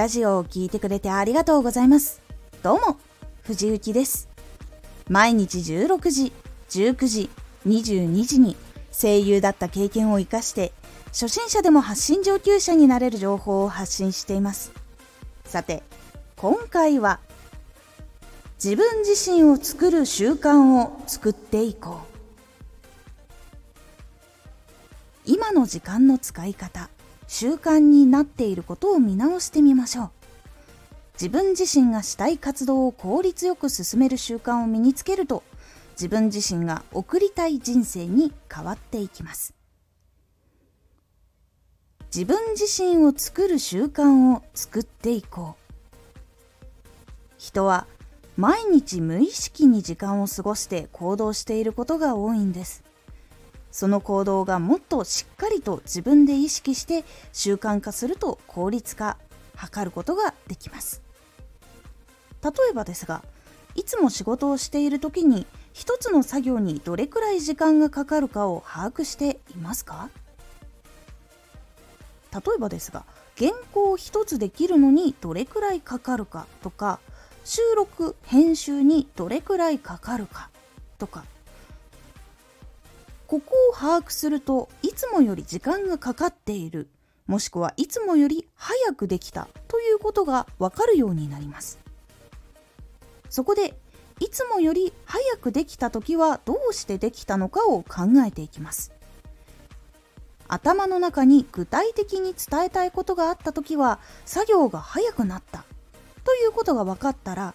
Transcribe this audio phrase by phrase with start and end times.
[0.00, 2.22] ラジオを聴いてくれてありがとうございます。
[2.62, 2.96] どうも、
[3.42, 4.30] 藤幸です。
[5.10, 6.32] 毎日16時、
[6.70, 7.30] 19時、
[7.66, 8.56] 22時に
[8.98, 10.72] 声優だった経験を活かして、
[11.08, 14.72] 初心者でも発信上級者になれる情報を発信しています。
[15.44, 15.82] さて、
[16.36, 17.20] 今回は、
[18.54, 22.10] 自分自身を作る習慣を作っていこう。
[25.26, 26.88] 今の時間の使い方
[27.32, 30.10] 習慣になっていることを見直してみましょう。
[31.12, 35.44] 自分自身がしたい活動を効率よく進める習慣を身につけると
[35.92, 39.54] 自分自身が送りたい人生に変わっていきます。
[42.12, 45.76] 自分自身を作る習慣を作っていこう。
[47.38, 47.86] 人は
[48.36, 52.89] 毎日無意識に時間を過ごして行動していることが多いんです。
[53.70, 59.16] その行動がもっとしっかりと自分で意識して習慣化すると効率化
[59.56, 61.02] 図ることができます。
[62.42, 63.22] 例えばですが
[63.74, 70.10] いつも仕事をしている時に一つの作業にどれくらい時間がかかるかを把握していますか？
[72.32, 73.04] 例えばですが
[73.38, 76.98] 原稿を一つできるのにどれくらいかかるかとか
[77.44, 80.50] 収録編集にどれくらいかかるか
[80.98, 81.24] とか。
[83.30, 86.88] ここを把握するといつもより時間がかかっている。
[87.28, 91.78] もしくはいつもより早くできたということがわかるようになります。
[93.28, 93.78] そこで
[94.18, 98.90] いつもより早くできた時はどうしてできたのかを考えていきます。
[100.48, 105.64] 頭の中に具体的に伝えたいことがあった時は作業が早くなった。
[106.24, 107.54] ということが分かったら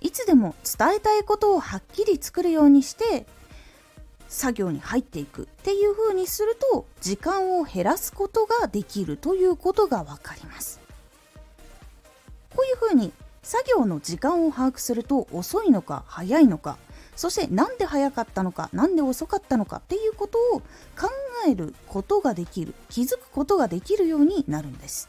[0.00, 3.26] いつでも伝えたいことをはっきり作るようにして
[4.30, 10.80] 作業に入っていくっていう風にすると時間を減らすことができるということが分かります。
[12.54, 16.78] こういう風に作業の時間を把握すると遅いのか早いのか
[17.16, 21.08] そして何で早かったのか何で遅かったのかっていうことを考
[21.48, 25.08] えることができる気づくことができるようになるんです。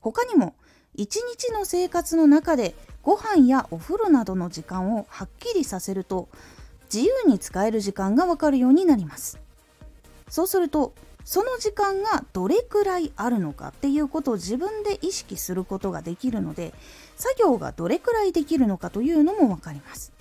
[0.00, 0.54] 他にも
[0.94, 6.28] 一日の生活の中でご飯やお風呂などの時間をはっきりさせると
[6.92, 9.38] 自由に使える時間がわかるようになります。
[10.28, 10.92] そうすると
[11.24, 16.74] その時間がどれくらいあるのかっていうことを自分で意識することができるので
[17.16, 20.12] 作業がどれくらいできるのかというのも分かります。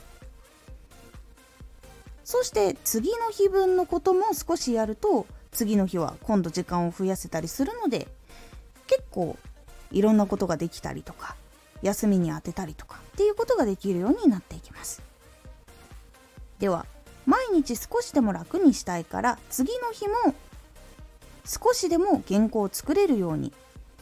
[2.23, 8.07] そして次の日分のことも少しやると次の日は今度時間を増やせたりするので
[8.87, 9.37] 結構
[9.91, 11.35] いろんなことができたりとか
[11.81, 15.10] 休みに当てたりとかっていうことができるようになっていきます。
[16.61, 16.85] では
[17.25, 20.35] 毎日少しでも楽にしたいから次の日も
[21.44, 23.51] 少しでも原稿を作れるように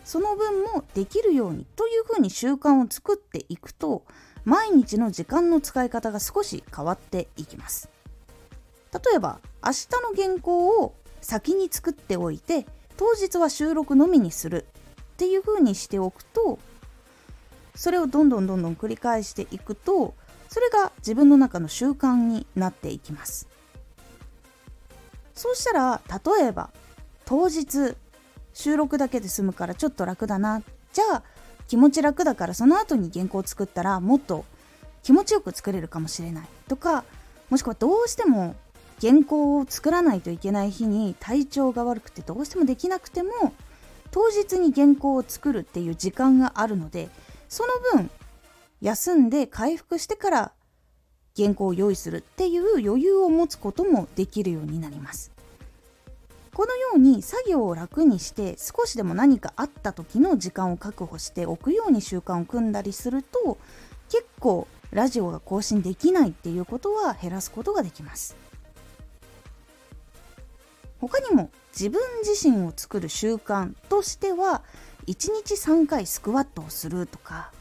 [0.04, 4.04] その分もできるようにというふうに習慣を作っていくと
[4.44, 7.90] 毎日の時間の使い方が少し変わっていきます。
[8.92, 9.88] 例えば明日
[10.18, 12.66] の原稿を先に作っておいて
[12.98, 14.66] 当日は収録のみにする
[15.14, 16.60] っていうふうにしておくと
[17.76, 20.16] それをどんどんどんどん繰り返していくと
[20.50, 23.48] それが自分の中の習慣になっていきます。
[25.36, 26.02] そうしたら
[26.38, 26.70] 例えば
[27.24, 27.96] 当日
[28.54, 30.62] 収録だけで済むからちょっと楽だな。
[30.92, 31.24] じゃあ
[31.68, 34.44] 気持ち楽だからその後に原稿を作ったらもっと
[35.04, 36.48] 気持ちよく作れるかもしれない。
[36.68, 37.06] とか
[37.50, 38.56] もしくはどうしても
[39.00, 43.54] 原稿を作らないといけない日に体調が悪くてどうしてもできなくても
[44.12, 47.10] 当日に原稿を作るっていう時間があるので
[47.48, 48.10] その分
[48.82, 50.52] 休んで回復してから
[51.36, 55.32] 原稿を用意するっていう余裕を持つこともできるようになります。
[56.54, 63.58] このように作業を楽にして少しでも何かあった時の時間を確保しておくように習慣を組んだりすると
[64.10, 68.36] 結構ラジオが更新できないっていうことは減らすことができます。
[71.00, 74.64] 他にも自分自身を作る習慣としては
[75.08, 77.54] 1日3回スクワットをするとか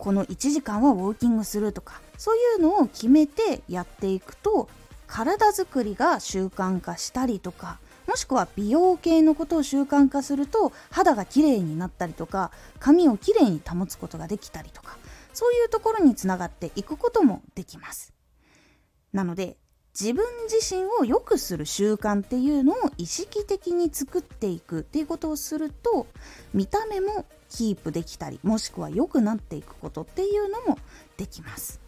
[0.00, 4.66] この1時間はウォーキングするとかそういうのを決めてやっていくと
[5.06, 14.96] 体づくりが習慣化したりとかもしくは美容系のことを習慣化すると肌が綺麗になったりとか髪をきれいに保つことができたりとか
[15.34, 18.14] そういうところにつながっていくこともできます。
[19.12, 19.58] なので
[19.98, 26.06] 自分自身を良くする習慣っていうのを意識的に作っていくっていうことをすると
[26.54, 30.78] 見た目もキープできたりもしくは良くなっていくことっていうのも
[31.16, 31.80] できます。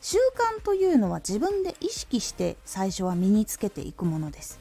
[0.00, 0.18] 習
[0.58, 4.60] 慣というのは自分で意識して最初は身につけていくものです。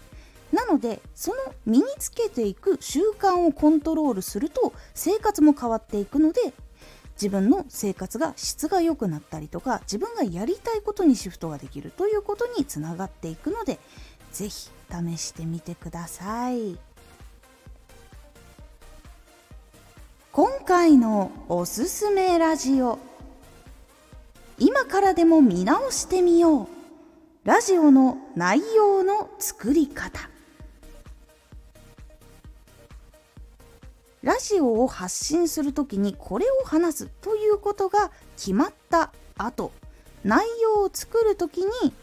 [0.54, 6.54] なのでその身につけていく習慣をコントロールすると生活も変わっていくので
[7.16, 13.80] 自分の生活が質が良くなったりとか自分がやりたいことにシフトができるということにつながっていくので
[14.32, 16.78] 是非試してみてください。
[20.32, 22.98] 今回のおすすめラジオ。
[24.58, 26.68] 今からでも見直してみよう。
[27.44, 30.33] ラジオの内容の作り方。
[34.24, 39.72] ラジオを発信するときにこれを話すということが決まった後
[40.24, 41.94] 内容を作るときに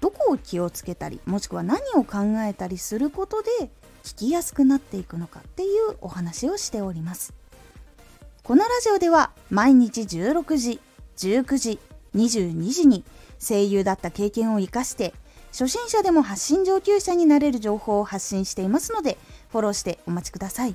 [0.00, 3.70] どこを気をつけたりもしくは何を考えたりすることで
[4.02, 7.32] 聞きやすくなっていくのかっていうお話をしております。
[8.42, 10.80] このラジオでは毎日16時
[11.16, 11.78] 19時
[12.14, 13.04] 22時に
[13.38, 15.14] 声優だった経験を生かして
[15.52, 19.16] 初心者でも発信上級者になれる情報を発信していますので
[19.50, 20.74] フォローしてお待ちください。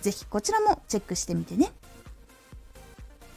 [0.00, 1.72] ぜひこちらもチェックしてみてね。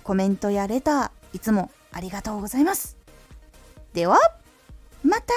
[0.04, 2.98] コメントやレター、いつもありがとうございます。
[3.94, 4.20] では、
[5.04, 5.34] また